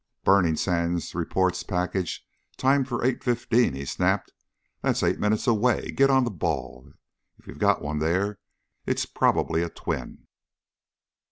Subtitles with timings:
[0.23, 2.23] "Burning Sands reports packaged
[2.57, 4.33] timed for 0815," he snapped.
[4.81, 5.91] "That's eight minutes away.
[5.91, 6.93] Get on the ball.
[7.37, 8.39] If you've got one there,
[8.87, 10.25] it's probably a twin."